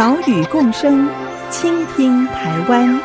[0.00, 1.06] 岛屿共生，
[1.50, 2.98] 倾听台湾。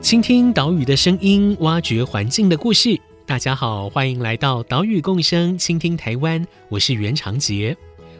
[0.00, 3.00] 倾听岛屿的声音，挖掘环境的故事。
[3.26, 6.46] 大家好，欢迎来到岛屿共生，倾听台湾。
[6.68, 7.74] 我是袁长杰。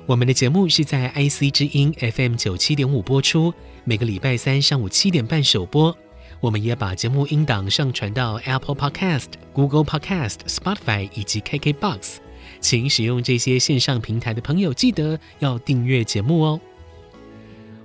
[0.06, 3.52] 我们的节目是在 IC 之音 FM 九七点五播出，
[3.84, 5.94] 每个礼拜三上午七点半首播。
[6.40, 12.16] 我们也把节目音档上传到 Apple Podcast、Google Podcast、Spotify 以及 KKBox。
[12.60, 16.58] 请使用这些线上平台的朋友，记得要订阅节目哦。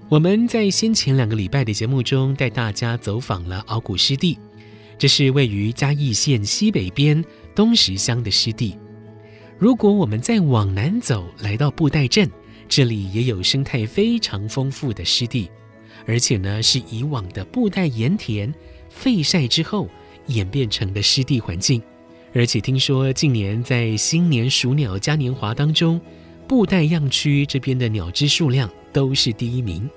[0.08, 4.39] 我们在先前两个礼拜的节目中，带大家走访了鳌鼓湿地，
[5.00, 7.23] 这是位于嘉义县西北边
[7.55, 8.78] 东石乡的湿地。
[9.58, 12.30] 如果我们再往南走，来到布袋镇，
[12.67, 15.50] 这里也有生态非常丰富的湿地，
[16.05, 18.53] 而且呢是以往的布袋盐田
[18.89, 19.88] 废晒之后
[20.27, 21.81] 演变成的湿地环境。
[22.33, 26.00] 而且听说近年在新年数鸟嘉年华当中，
[26.45, 29.89] 布袋样区这边的鸟只数量都是第一名。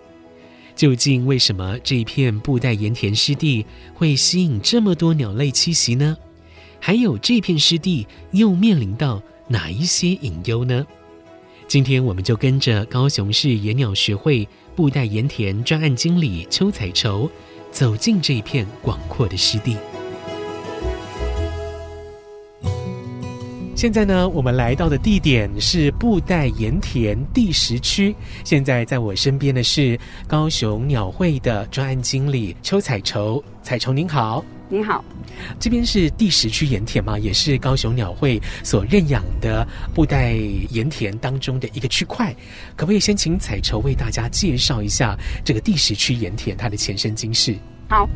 [0.83, 6.17] 究竟为什么这一片布袋盐田湿地会吸引这么多鸟类栖息呢？
[6.81, 10.85] 还有这片湿地又面临到哪一些隐忧呢？
[11.69, 17.31] 今天我们就跟着高雄市野鸟学会布袋盐田专案经理邱彩绸，
[17.71, 19.77] 走进这一片广阔的湿地。
[23.83, 28.15] 现在呢，我们来到的地点是布袋盐田第十区。
[28.45, 29.99] 现在在我身边的是
[30.29, 33.43] 高雄鸟会的专案经理邱彩绸。
[33.61, 35.05] 彩绸您好，您好。
[35.59, 37.19] 这边是第十区盐田嘛？
[37.19, 40.35] 也是高雄鸟会所认养的布袋
[40.71, 42.33] 盐田当中的一个区块。
[42.77, 47.57] 可不可以先请彩绸为大家介绍一下这个第十区盐田它的前身今世？
[47.89, 48.09] 好。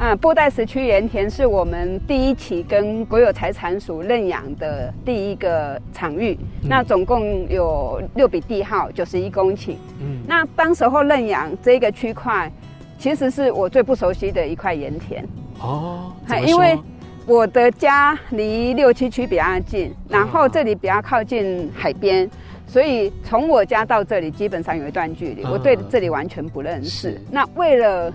[0.00, 6.38] 嗯，布袋石区盐田是我们第一期跟国有财产署认养的第一个场域。
[6.62, 9.74] 嗯、那总共有六笔地号，九十一公顷。
[10.00, 12.50] 嗯，那当时候认养这个区块，
[12.96, 15.26] 其实是我最不熟悉的一块盐田。
[15.60, 16.12] 哦，
[16.46, 16.78] 因为
[17.26, 22.30] 我的家离六七区比较近，然后这里比较靠近海边，哦、
[22.68, 27.20] 所以从我家到这里基本上有一段距离，哦、我对这里完全不认识。
[27.32, 28.12] 那为了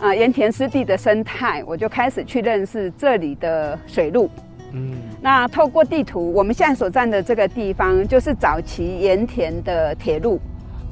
[0.00, 4.30] 啊，盐田湿地的生态，我就开始去认识这里的水路。
[4.72, 10.38] 嗯，那透过地图，我们现在所站的这个地方，就是早期盐田的铁路。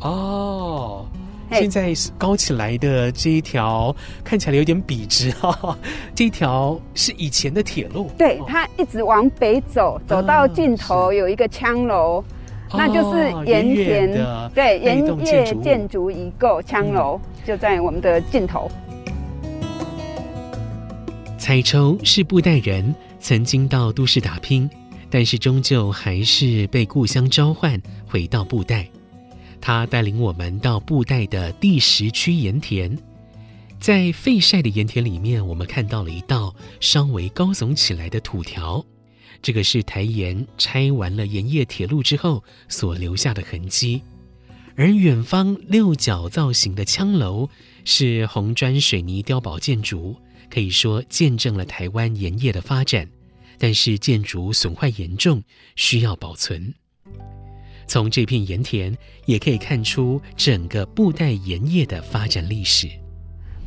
[0.00, 1.06] 哦，
[1.50, 3.94] 现在高起来的这一条
[4.24, 5.76] 看起来有点笔直哈，
[6.14, 8.10] 这一条是以前的铁路。
[8.16, 12.24] 对，它一直往北走，走到尽头有一个枪楼，啊、
[12.76, 14.24] 那就是盐田。
[14.24, 18.70] 哦、对，盐业建筑一构枪楼、嗯、就在我们的尽头。
[21.38, 24.68] 彩绸是布袋人，曾经到都市打拼，
[25.10, 28.88] 但是终究还是被故乡召唤，回到布袋。
[29.60, 32.98] 他带领我们到布袋的第十区盐田，
[33.78, 38.84] 在废晒的盐田里面，我们看到了一道稍微高耸起来的土条，
[39.44, 44.00] 这个是台盐拆完了盐业铁路之后所留下的痕迹。
[44.74, 47.50] 而远方六角造型的枪楼
[47.84, 50.16] 是红砖水泥碉堡建筑。
[50.50, 53.08] 可以说见证了台湾盐业的发展，
[53.58, 55.42] 但是建筑损坏严重，
[55.74, 56.72] 需要保存。
[57.86, 62.88] 从这片盐田也可以看出整个布袋盐业的发展历史。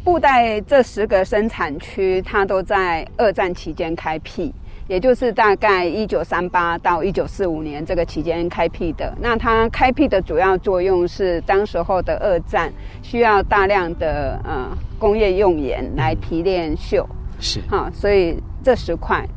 [0.03, 4.53] 布袋这十个生产区，它都在二战期间开辟。
[4.87, 9.13] 也就是大概一九三八到一九四五年这个期间开辟的。
[9.19, 17.05] 那它开辟的主要作用是，当时候的二战需要大量的呃工业用盐来提炼锈，
[17.39, 19.27] 是哈，所以这十块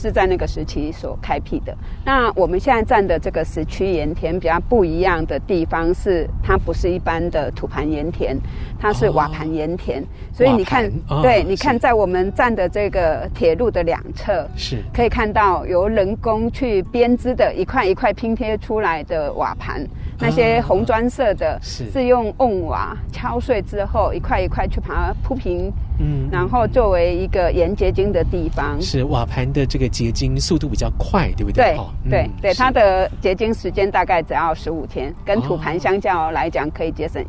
[0.00, 1.76] 是在那个时期所开辟的。
[2.04, 8.34] 那我们现在站的这个石区盐田比较不一样的地方是，它不是一般的土盘盐田，
[8.80, 10.00] 它是瓦盘盐田。
[10.00, 19.86] 哦、所以你看，哦、对，你看在我们站的这个铁路的两侧，是可以看到由人工去编织的一块一块拼贴出来的瓦盘。
[20.18, 28.80] 那些红砖色的，是用瓮瓦敲碎之后，一块一块去把它铺平，嗯，然后作为一个盐结晶的地方。
[28.80, 31.76] 是瓦盘的这个结晶速度比较快，对不对？
[32.08, 37.24] 对，对，对，它的结晶时间大概只要十五天，跟土盘相较来讲，可以节省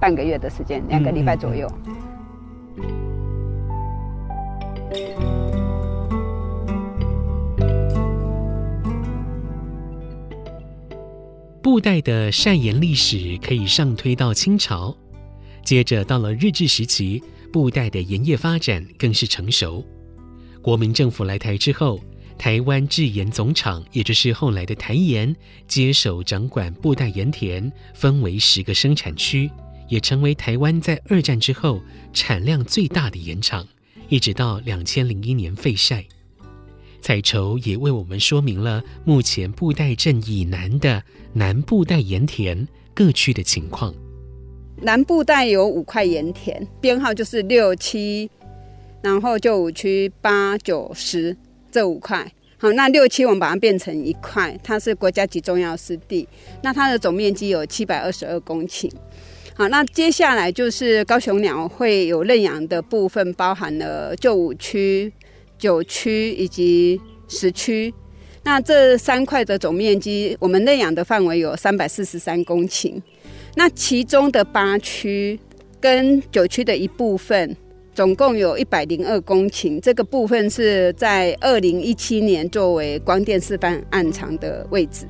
[0.00, 1.68] 半个月的时间，两个礼拜左右。
[11.62, 14.94] 布袋的晒盐历史可以上推到清朝，
[15.64, 19.86] 接着到了日治时期，布袋的盐业发展更是成熟。
[20.62, 22.00] 国民政府来台之后，
[22.38, 25.36] 台湾制盐总厂，也就是后来的台盐，
[25.68, 29.50] 接手掌管布袋盐田，分为十个生产区，
[29.88, 31.82] 也成为台湾在二战之后
[32.12, 33.68] 产量最大的盐厂，
[34.08, 36.04] 一直到两千零一年废晒。
[37.00, 41.02] 彩绸也为我们说明了目前布袋镇以南的
[41.32, 43.92] 南布袋盐田各区的情况。
[44.82, 48.30] 南部带有五块盐田，编号就是六七，
[49.00, 51.36] 然后旧五区八九十
[51.70, 52.30] 这五块。
[52.58, 56.28] 好，那六七我们把它变成一块，它是国家级重要湿地，
[56.62, 58.90] 那它的总面积有七百二十二公顷。
[59.54, 65.12] 好，那接下来就是高雄鸟会有认养的部分，包含了旧五区。
[65.58, 67.94] 九区以及十区，
[68.42, 73.00] 那这三块的总面积，我们认养的范围有三百四十三公顷。
[73.54, 75.38] 那其中的八区
[75.80, 77.54] 跟九区的一部分，
[77.94, 79.78] 总共有一百零二公顷。
[79.80, 85.06] 这个部分是在二零一七年作为光电示范案场的位置。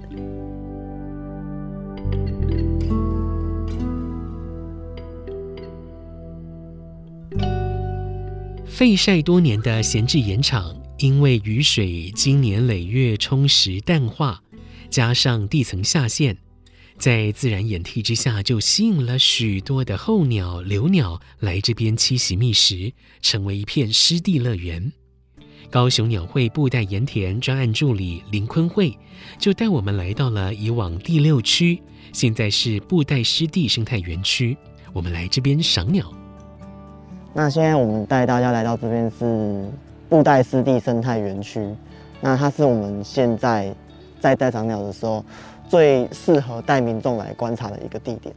[8.66, 14.42] 废晒多年的闲置盐场，因为雨水经年累月冲蚀淡化，
[14.90, 16.36] 加上地层下陷，
[17.02, 24.92] 在自然掩替之下，就吸引了许多的候鸟、留鸟来这边栖息觅食，成为一片湿地乐园。
[25.68, 28.96] 高雄鸟会布袋盐田专案助理林坤慧
[29.36, 31.82] 就带我们来到了以往第六区，
[32.12, 34.56] 现在是布袋湿地生态园区。
[34.92, 36.08] 我们来这边赏鸟。
[37.34, 39.68] 那现在我们带大家来到这边是
[40.08, 41.68] 布袋湿地生态园区，
[42.20, 43.74] 那它是我们现在
[44.20, 45.24] 在带赏鸟的时候
[45.72, 48.34] 最适合带民众来观察的一个地点。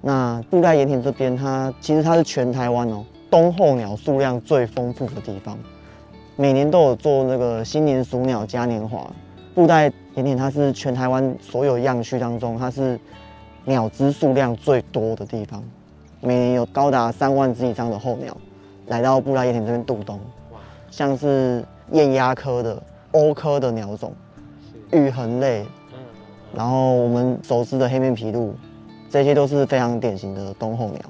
[0.00, 5.58] 那布袋盐田这边，它其实它是全台湾哦冬候鸟数量最丰富的地方，
[6.34, 9.06] 每年都有做那个新年数鸟嘉年华。
[9.54, 12.98] 布袋盐田它是全台湾所有样区当中，它是
[13.66, 15.62] 鸟只数量最多的地方。
[16.22, 18.34] 每年有高达三万只以上的候鸟
[18.86, 20.18] 来到布袋盐田这边度冬，
[20.90, 22.82] 像是雁鸭科的、
[23.12, 24.14] 鸥科的鸟种，
[24.90, 25.66] 玉衡类，
[26.54, 28.52] 然后我们熟知的黑面琵鹭，
[29.10, 31.00] 这些都是非常典型的冬候鸟。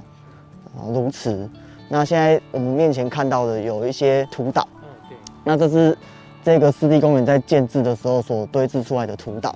[0.75, 1.49] 然后鸕鶿，
[1.89, 4.67] 那现在我们面前看到的有一些土岛，
[5.44, 5.97] 那这是
[6.44, 9.55] 这个湿地公园在建制的时候所堆置出来的土岛，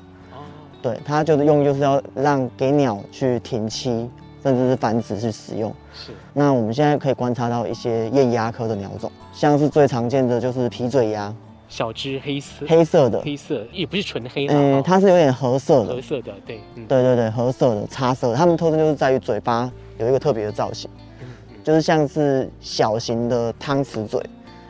[0.82, 4.08] 对，它就是用就是要让给鸟去停栖。
[4.42, 5.74] 甚至是繁殖去使用。
[5.92, 6.12] 是。
[6.32, 11.34] 那我们现在可以观察到一些雁鸭科的鸟种，像是最常见的就是皮嘴鸭，
[11.68, 14.46] 小只黑色，黑色的，黑色也不是纯黑。
[14.48, 15.94] 嗯，它是有点褐色的。
[15.94, 16.60] 褐色的，对。
[16.74, 18.36] 嗯、对对对，褐色的，茶色的。
[18.36, 20.88] 它们特征就是在于嘴巴有一个特别的造型，
[21.20, 24.20] 嗯嗯、就是像是小型的汤匙嘴。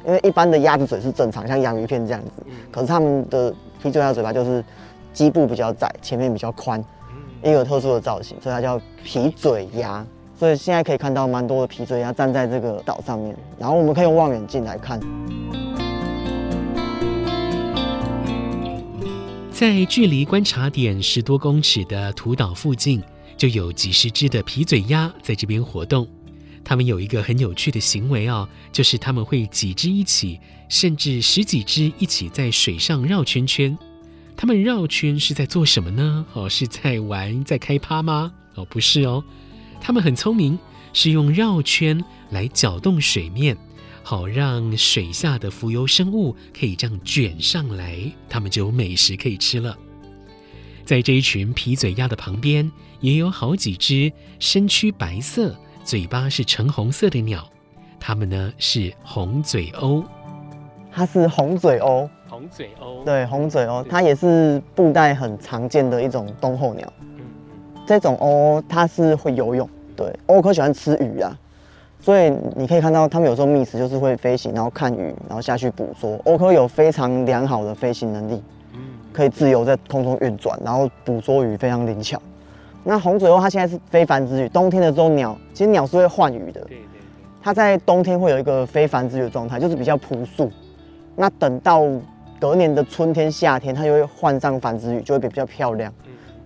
[0.06, 2.30] 因为一般的鸭子嘴是正常，像洋芋片这样子。
[2.47, 4.64] 嗯、可是它们的皮嘴鸭嘴巴就是
[5.12, 6.82] 基部比较窄，前面比较宽。
[7.42, 10.04] 一个特殊的造型，所以它叫皮嘴鸭。
[10.38, 15.00] 所以现在可以看到蛮多的皮嘴鸭站在这个岛上面，然后我们可以用望远镜来看。
[19.58, 23.02] 在距离观察点十多公尺的土岛附近，
[23.38, 26.06] 就有几十只的皮嘴鸭在这边活动。
[26.62, 33.75] 它们有一个很有趣的行为哦，就是它们会几只一起，甚至十几只一起在水上绕圈圈。
[34.36, 36.26] 它们绕圈是在做什么呢？
[36.34, 38.30] 哦，是在玩，在开趴吗？
[38.56, 39.25] 哦，不是哦，
[39.80, 40.58] 它们很聪明，
[40.92, 43.56] 是用绕圈来搅动水面，
[44.08, 47.98] 好让水下的浮游生物可以这样卷上来，
[48.28, 49.76] 它们就有美食可以吃了。
[50.84, 52.70] 在这一群皮嘴鸭的旁边，
[53.00, 57.50] 也有好几只身躯白色、嘴巴是橙红色的鸟，
[57.98, 60.04] 它们呢是红嘴鸥。
[60.92, 62.08] 它是红嘴鸥。
[62.28, 63.02] 红嘴鸥。
[63.02, 66.92] 对，红嘴鸥，它也是布袋很常见的一种冬候鸟。
[67.00, 67.25] 嗯，
[67.84, 71.36] 这种鸥它是会游泳，对，鸥可喜欢吃鱼啊，
[72.06, 76.16] 所以你可以看到它们有时候觅食就是会飞行，然后看鱼，然后下去捕捉。
[76.22, 78.40] 欧科有非常良好的飞行能力，
[79.12, 82.16] 可以自由在空中运转，然后捕捉鱼非常灵巧。
[82.84, 86.60] 那红嘴鸥它现在是非繁殖鱼，冬天的时候鸟其实鸟是会换鱼的。
[86.60, 87.00] 对对。
[87.42, 90.48] 它在冬天会有一个非繁殖羽的状态，就是比较朴素。
[91.16, 91.82] 那等到
[92.38, 95.92] 隔年的春天、夏天，它就会换上繁殖鱼，就会比较漂亮。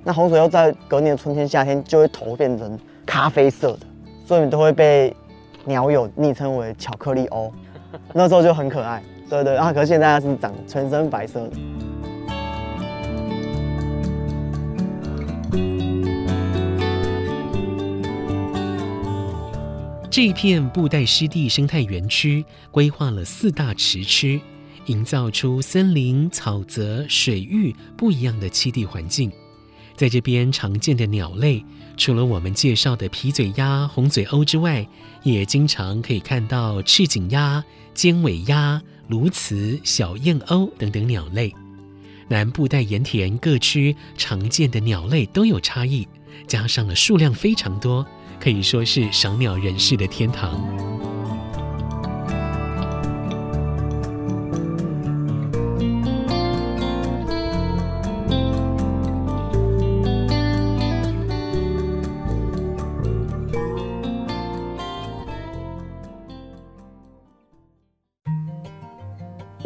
[0.05, 3.81] 那红嘴鸥在隔年的春天、夏天就会头变成咖啡色的，
[4.25, 5.15] 所以你都会被
[5.65, 7.53] 鸟友昵称为巧克力欧。
[8.15, 9.03] 那时候就很可爱。
[9.29, 9.57] 对对。
[9.57, 11.51] 啊，可是现在它是长全身白色的。
[20.13, 24.41] 这一片布袋湿地生态园区规划了四大池区，
[24.87, 29.31] 营造出森林、草泽、水域不一样的栖地环境。
[30.01, 31.63] 在这边常见的鸟类，
[31.99, 34.89] 除了我们介绍的皮嘴鸭、红嘴鸥之外，
[35.25, 38.81] 也经常可以看到赤颈鸭、尖尾鸭、
[39.11, 41.55] 鸬鹚、小燕鸥等等鸟类。
[42.29, 46.09] 南部带盐田各区常见的鸟类都有差异，
[46.47, 48.07] 加上了数量非常多。
[48.41, 50.90] 可以说是赏鸟人士的天堂。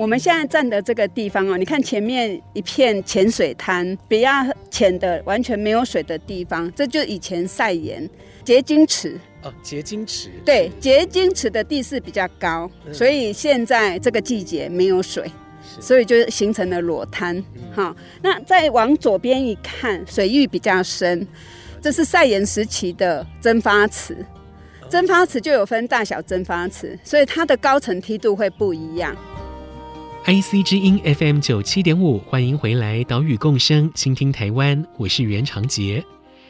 [0.04, 4.28] 我们现在站的这个地方哦，你看前面一片浅水滩，比较
[4.70, 8.06] 浅的完全没有水的地方，这就以前晒盐。
[8.44, 15.24] 结晶池哦，结晶池对，结晶池的地势比较高，嗯，所以现在这个季节没有水，
[15.80, 17.42] 所以就形成了裸滩。
[17.72, 21.26] 好，嗯，那再往左边一看，水域比较深，
[21.80, 24.14] 这是晒盐时期的蒸发池。
[24.90, 29.16] 蒸发池就有分大小蒸发池，所以它的高层梯度会不一样。
[30.26, 36.02] IC 之音 FM 九七点五，欢迎回来，岛屿共生，倾听台湾，我是袁长杰。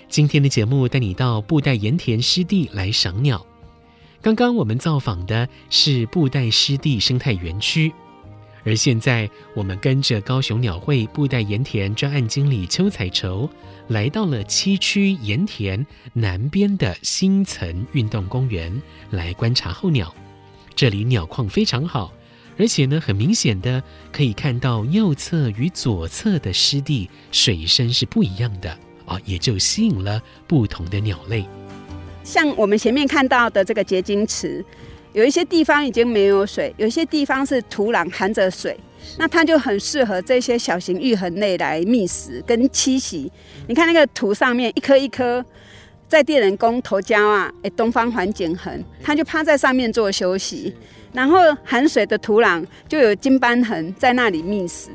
[0.09, 3.45] 今天的节目带你到布袋盐田湿地来赏鸟。
[4.23, 7.93] 刚刚我们造访的是布袋湿地生态园区，
[8.63, 13.51] 而现在我们跟着高雄鸟会布袋盐田专案经理邱彩绸，
[13.89, 20.15] 来到了七区盐田南边的新层运动公园来观察候鸟。
[20.77, 22.13] 这里鸟况非常好，
[22.59, 23.83] 而且呢，很明显的
[24.13, 28.77] 可以看到右侧与左侧的湿地水深是不一样的。
[29.07, 31.45] 啊，也就吸引了不同的鸟类。
[32.23, 34.65] 像我们前面看到的这个结晶池，
[35.13, 38.75] 有一些地方已经没有水，有一些地方是土壤含着水，
[39.19, 43.31] 那它就很适合这些小型鷸鴴类来觅食跟栖息。
[43.69, 45.45] 你看那个图上面一颗一颗，
[46.09, 50.75] 在地人工头胶啊，哎，东方环颈痕，它就趴在上面做休息，
[51.15, 54.91] 然后含水的土壤就有金斑痕在那里觅食。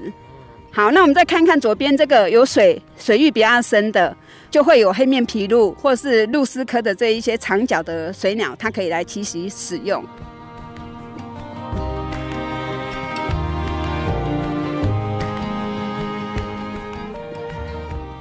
[0.71, 4.15] 好，那我们再看看左边这个有水、水域比较深的，
[4.51, 10.03] 就会有黑面琵鹭或是鹭鸶科的这一些长脚的水鸟，它可以来栖息使用。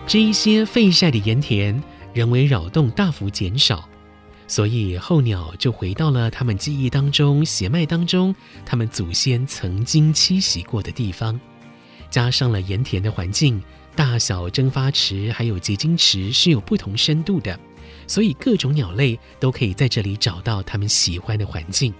[0.07, 1.83] 这一些废晒的盐田，
[2.15, 3.87] 人为扰动大幅减少，
[4.49, 11.39] 所以候鸟就回到了他们记忆当中、血脉当中，他们祖先曾经栖息过的地方。
[12.11, 13.63] 加上了盐田的环境，
[13.95, 17.61] 大小蒸发池还有结晶池是有不同深度的，
[18.07, 21.93] 所以各种鸟类都可以在这里找到他们喜欢的环境，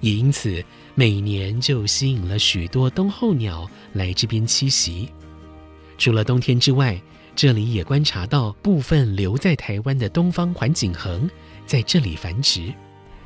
[0.00, 5.10] 也因此每年就吸引了许多冬候鸟来这边栖息。
[5.98, 6.98] 除了冬天之外，
[7.36, 11.28] 这里也观察到部分留在台湾的东方环颈鴴
[11.66, 12.72] 在这里繁殖。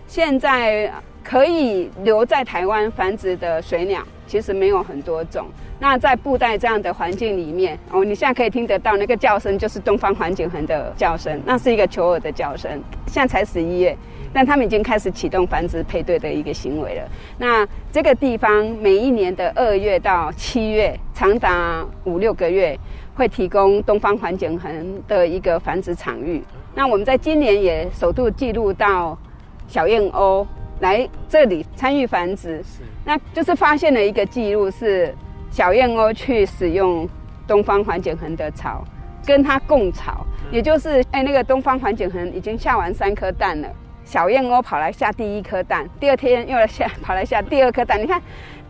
[0.06, 0.92] 现在
[1.24, 5.46] 可以留在台湾繁殖的水鸟，其实没有很多种。
[5.78, 12.70] 那在布袋这样的环境里面，哦，你现在可以听得到那个叫声，就是东方环颈鴴的叫声，那是一个求偶的叫声。
[13.06, 13.94] 现在才十一月，
[14.32, 17.02] 但他们已经开始启动繁殖配对的一个行为了。
[17.36, 22.78] 那这个地方每一年的二月到七月，长达五六个月，
[23.14, 24.70] 会提供东方环颈鴴
[25.08, 26.42] 的一个繁殖场域。
[26.76, 29.18] 那我们在今年也首度记录到
[29.66, 30.46] 小燕鸥
[30.78, 32.62] 来这里参与繁殖，
[33.04, 35.12] 那就是发现了一个记录是。
[35.48, 37.08] 小燕鸥去使用
[37.46, 38.84] 东方环颈鴴的巢，
[39.24, 43.68] 跟它共巢，也就是哎，那个东方环颈鴴已经下完三颗蛋了，
[44.04, 47.98] 小燕鸥跑来下第一颗蛋，第二天又来下跑来下第二颗蛋。
[47.98, 48.20] 你看，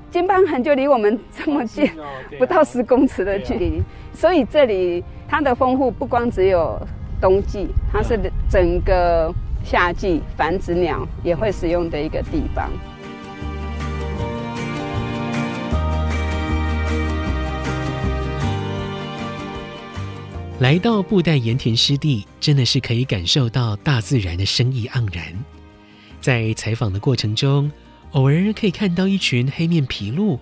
[0.09, 1.91] 金斑痕就离我们这么近，
[2.39, 3.83] 不到十公尺的距离，
[4.13, 6.81] 所以这里它的丰富不光只有
[7.21, 9.33] 冬季，它是整个
[9.65, 12.71] 夏季繁殖鸟也会使用的一个地方。
[20.59, 25.23] 来到布袋盐田湿地，真的是可以感受到大自然的生意盎然。
[26.19, 27.71] 在采访的过程中，
[28.13, 30.39] 偶尔可以看到一群黑面琵鹭，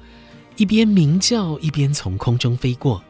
[0.57, 3.03] 一边鸣叫，一边从空中飞过；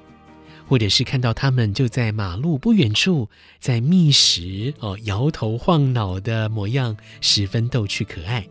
[0.75, 3.29] 或者是看到它们就在马路不远处
[3.61, 8.45] 在觅食，哦，摇头晃脑的模样，十分逗趣可爱。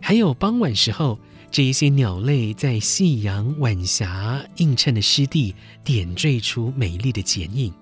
[0.00, 1.16] 还有傍晚时候，
[1.48, 7.72] 这一些鸟类在夕阳晚霞映衬的湿地点缀出美丽的剪影，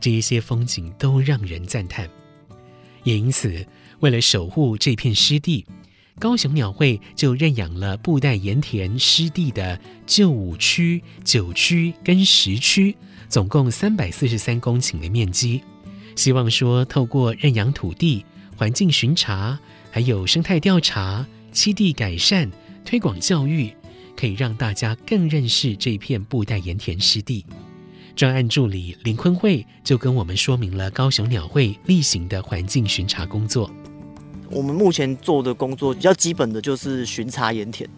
[0.00, 2.10] 这一些风景都让人赞叹。
[3.04, 3.64] 也因此，
[4.00, 5.64] 为了守护这片湿地。
[6.18, 12.96] 高雄鸟会就认养了布袋盐田湿地的旧五区、九区跟十区，
[13.28, 15.60] 总共三百四十三公顷的面积。
[16.16, 18.24] 希望说，透过认养土地、
[18.56, 19.58] 环境巡查，
[19.90, 22.50] 还有生态调查、栖地改善、
[22.84, 23.72] 推广教育，
[24.16, 27.44] 可以让大家更认识这片布袋盐田湿地。
[28.14, 33.68] 专案助理林坤慧就跟我们说明了高雄鸟会例行的环境巡查工作。
[34.50, 37.88] 我们目前做的工作比较基本的就是巡查盐田。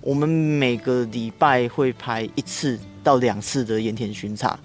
[0.00, 4.58] 我们每个礼拜会排一次到两次的盐田巡查。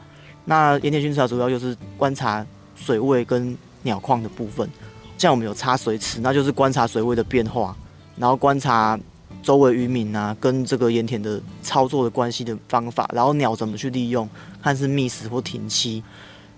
[0.46, 2.46] 那盐田巡查主要就是观察
[2.76, 4.70] 水位跟鸟况的部分。
[5.18, 7.76] 像我们有插水池，那就是观察水位的变化，
[8.18, 9.00] 然后观察
[9.44, 14.28] 周围渔民啊跟这个盐田的操作的关系的方法，然后鸟怎么去利用，
[14.64, 16.02] 看是觅食或停栖。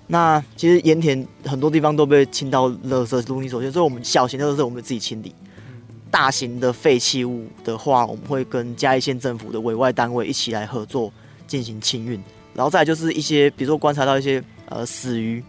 [0.08, 5.34] 那其实盐田很多地方都被清到垃圾，如你所见，所以我们小型的垃圾我们自己清理，
[6.12, 11.12] 大型的废弃物的话，我们会跟嘉义县政府的委外单位一起来合作
[11.48, 12.22] 进行清运。
[12.54, 15.44] 然后再就是一些，比如说观察到一些呃死鱼，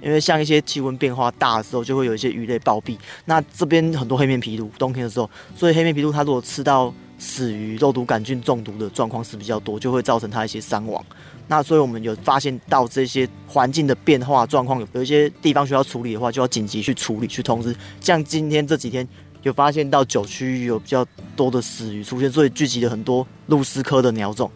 [0.00, 2.96] 因为像一些气温变化大的时候，就会有一些鱼类暴毙。
[3.26, 11.04] 那这边很多黑面琵鹭，冬天的时候，所以黑面琵鹭它如果吃到死鱼，肉毒杆菌中毒的状况是比较多，就会造成它一些伤亡。
[11.48, 17.74] 那所以我们有发现到这些环境的变化状况，有有一些地方需要处理的话，就要紧急去处理，去通知。
[18.00, 19.06] 像今天这几天
[19.42, 24.50] 有发现到九区有比较多的死鱼出现，所以聚集了很多鹭鸶科的鸟种。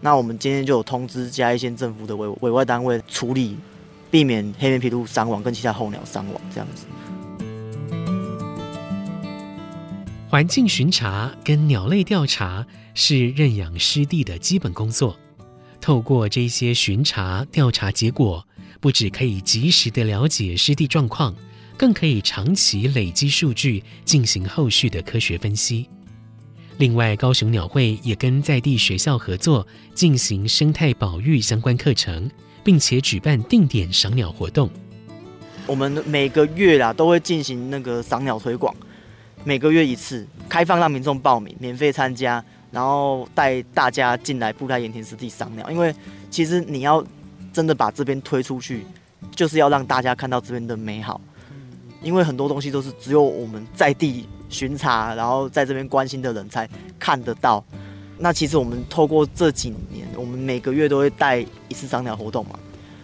[0.00, 3.56] 那我们今天就有通知嘉义县政府的委委外单位处理，
[4.10, 6.86] 避免黑面琵鹭伤亡跟其他候鸟伤亡这样子。
[10.30, 15.18] 环境巡查跟鸟类调查是认养湿地的基本工作。
[15.80, 18.46] 透过这些巡查调查结果，
[18.78, 21.34] 不只可以及时的了解湿地状况，
[21.78, 25.88] 更可以长期累积数据，进行后续的科学分析。
[26.76, 32.30] 另外，高雄鸟会也跟在地学校合作，进行生态保育相关课程，
[32.62, 34.68] 并且举办定点赏鸟活动。
[35.66, 38.74] 我们每个月啦都会进行那个赏鸟推广，
[39.44, 42.44] 每个月一次，开放让民众报名，免费参加。
[42.70, 45.94] 然后带大家进来布袋盐田湿地赏鸟，因为
[46.30, 47.02] 其实你要
[47.50, 48.84] 真的把这边推出去，
[49.34, 51.18] 就是要让大家看到这边的美好。
[52.02, 57.64] 因为很多东西都是只有我们在地巡查，然后在这边关心的人才看得到。
[58.18, 62.58] 那其实我们透过这几年，我们每个月都会带一次赏鸟活动嘛，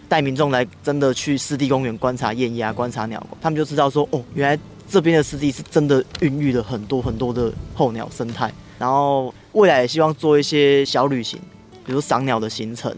[0.07, 8.51] 带民众来真的去湿地公园观察雁鸭、观察鸟，他们就知道说，哦，原来这边的湿地是真的孕育了很多很多的候鸟生态。
[8.77, 11.39] 然后未来也希望做一些小旅行，
[11.85, 12.93] 比如赏鸟的行程，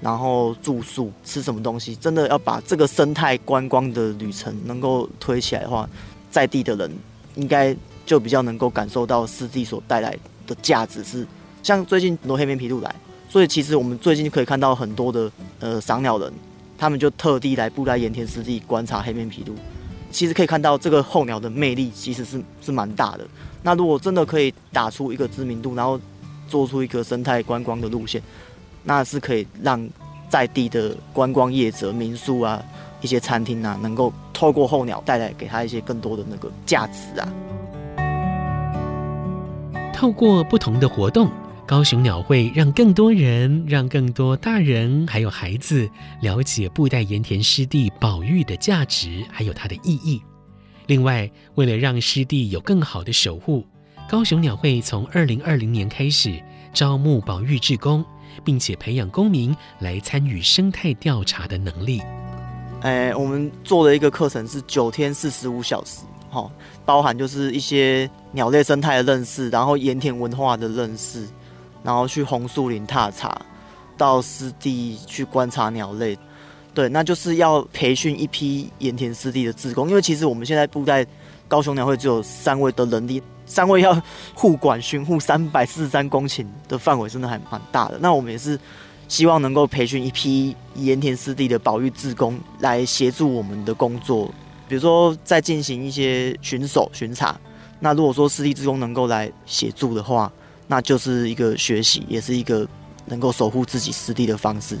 [0.00, 5.88] 然后住宿、吃什么东西，真的要把这个生态观光的旅程能够推起来的话，
[6.30, 6.90] 在地的人
[7.34, 11.26] 应该就比较能够感受到湿地所带来的价值是。
[11.62, 12.94] 像最近很多黑面琵鹭来，
[13.28, 16.32] 所以其实我们最近可以看到很多的呃赏鸟人，
[16.78, 19.54] 他们就特地来布袋盐田湿地观察黑面琵鹭。
[20.10, 23.26] 其实可以看到这个候鸟的魅力其实是是蛮大的。
[23.62, 26.00] 那如果真的可以打出一个知名度，然后
[26.48, 28.22] 做出一个生态观光的路线，
[28.84, 29.88] 那是可以让
[30.28, 32.62] 在地的观光业者、民宿啊、
[33.00, 37.28] 一些餐厅啊，能够透过候鸟带来给他一些更多的那个价值啊。
[39.92, 41.28] 透过不同的活动，
[41.68, 45.86] 高雄鸟会让更多人、让更多大人还有孩子
[46.22, 50.22] 了解布袋盐田湿地保育的价值，还有它的意义。
[50.86, 53.66] 另外，为了让湿地有更好的守护，
[54.08, 58.02] 高雄鸟会从二零二零年开始招募保育志工，
[58.42, 62.00] 并且培养公民来参与生态调查的能力。
[62.80, 66.00] 哎，我们做的一个课程是九天四十五小时，
[66.30, 66.50] 哈，
[66.86, 71.28] 包含就是一些鸟类生态的认识，然后盐田文化的认识。
[71.82, 73.40] 然后去红树林踏查，
[73.96, 76.18] 到湿地去观察鸟类。
[76.74, 81.04] 对，那就是要培训一批盐田湿地的志工，因为其实我们现在布袋
[81.48, 84.00] 高雄鸟会只有三位的人力，三位要
[84.34, 87.98] 护管巡护三百四十三公顷的范围，真的还蛮大的。
[88.00, 88.56] 那我们也是
[89.08, 94.32] 希望能够培训一批盐田湿地的保育志工来协助我们的工作，
[94.68, 97.36] 比如说在进行一些巡守巡查。
[97.80, 100.30] 那如果说湿地志工能够来协助的话，
[100.68, 102.68] 那就是一个学习，也是一个
[103.06, 104.78] 能够守护自己湿地的方式。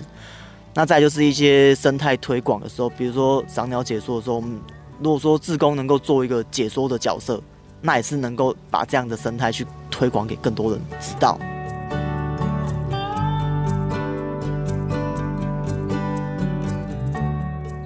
[0.74, 4.60] 那再就是一些生态推广的时候，比如说赏鸟解说的时候，我们
[5.00, 7.42] 如果说志工能够做一个解说的角色，
[7.80, 11.38] 那也是能够把这样的生态去推广给更多人知道。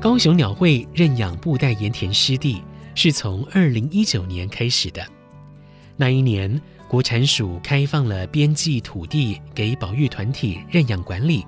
[0.01, 2.61] 高雄鸟会认养布袋盐田湿地
[2.97, 5.01] 是从二零一九年开始的。
[5.97, 6.61] 那一年，
[6.93, 11.43] 国产署开放了边际土地给保育团体认养管理。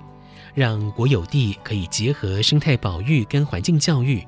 [0.55, 4.25] 让国有地可以结合生态保育跟环境教育，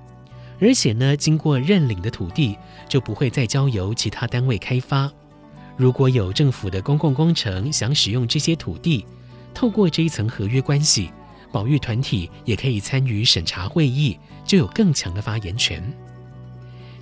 [0.62, 2.56] 而且呢，经过认领的土地
[2.88, 5.12] 就不会再交由其他单位开发。
[5.76, 9.04] 如果有政府的公共工程想使用这些土地，
[9.56, 11.10] 透过这一层合约关系，
[11.52, 15.82] 保育团体也可以参与审查会议，就有更强的发言权。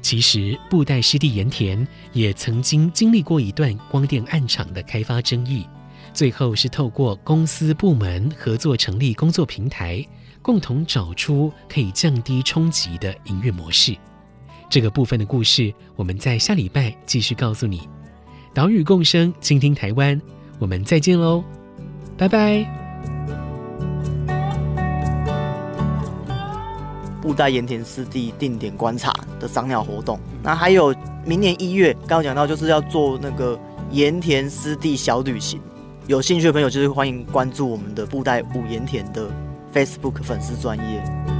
[0.06, 5.66] 其实，布袋湿地盐田也曾经经历过一段光电暗厂的开发争议。
[6.14, 10.06] 最后是透过公司部门合作成立工作平台，
[10.44, 13.98] 共同找出可以降低冲击的营运模式。
[14.70, 17.90] 这个部分的故事，我们在下礼拜继续告诉你。
[18.54, 20.22] 岛屿共生，倾听台湾，
[20.60, 21.44] 我们再见喽，
[22.16, 22.85] 拜拜。
[27.26, 30.94] 布袋盐田湿地定点观察的赏鸟活动，那还有
[31.26, 33.60] 明年一月，刚刚讲到就是要做那个
[33.90, 35.60] 盐田湿地小旅行。
[36.06, 39.28] 有兴趣的朋友，就是欢迎关注我们的布袋五盐田的
[39.74, 41.35] Facebook 粉丝专业。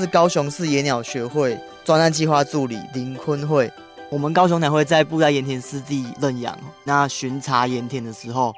[0.00, 3.70] 是高雄市野鸟学会专案计划助理林坤慧。
[4.08, 8.54] 我们高雄鸟会在布袋盐田湿地认养，那巡查盐田的时候，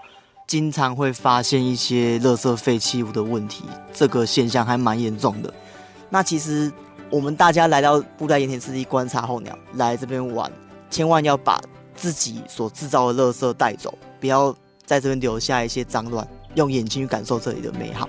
[0.46, 5.52] 经常会发现一些垃圾废弃物的问题，这个现象还蛮严重的。
[6.08, 6.72] 那其实
[7.10, 10.48] 我们大家来到布袋盐田湿地观察候鸟，来这边玩，
[10.90, 11.60] 千万要把
[11.96, 14.54] 自己所制造的垃圾带走，不要
[14.86, 18.08] 在这边留下一些脏乱，用眼睛去感受这里的美好。